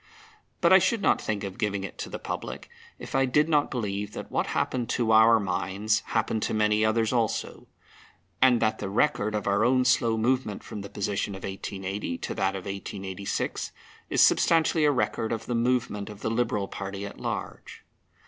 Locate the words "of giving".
1.43-1.83